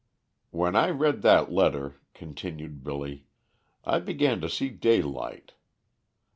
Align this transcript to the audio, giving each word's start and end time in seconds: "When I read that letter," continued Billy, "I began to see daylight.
"When 0.49 0.75
I 0.75 0.89
read 0.89 1.21
that 1.21 1.51
letter," 1.51 2.01
continued 2.15 2.83
Billy, 2.83 3.27
"I 3.85 3.99
began 3.99 4.41
to 4.41 4.49
see 4.49 4.69
daylight. 4.69 5.51